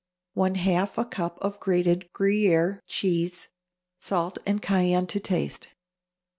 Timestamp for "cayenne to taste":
4.59-5.67